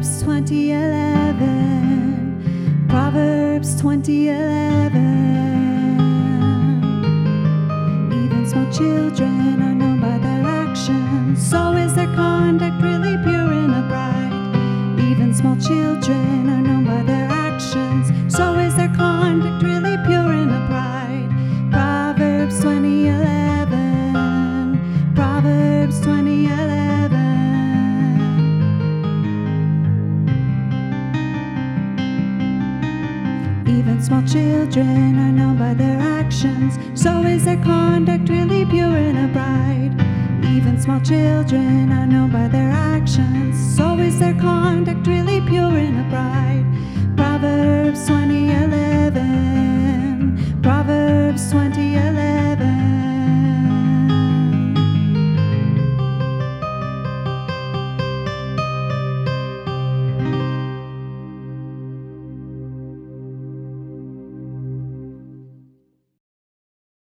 [0.00, 2.88] Proverbs 20:11.
[2.88, 4.98] Proverbs 20:11.
[8.24, 11.46] Even small children are known by their actions.
[11.46, 14.56] So is their conduct really pure and upright?
[15.10, 18.08] Even small children are known by their actions.
[18.34, 21.30] So is their conduct really pure and upright?
[21.72, 23.39] Proverbs 20:11.
[34.02, 39.92] small children are known by their actions, so is their conduct really pure and upright?
[40.50, 42.79] Even small children are known by their actions.